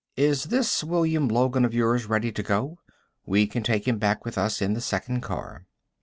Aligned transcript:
Is 0.17 0.45
this 0.45 0.83
William 0.83 1.27
Logan 1.27 1.63
of 1.63 1.75
yours 1.75 2.07
ready 2.07 2.31
to 2.31 2.41
go? 2.41 2.79
We 3.27 3.45
can 3.45 3.61
take 3.61 3.87
him 3.87 3.99
back 3.99 4.25
with 4.25 4.35
us 4.35 4.59
in 4.59 4.73
the 4.73 4.81
second 4.81 5.21
car." 5.21 5.67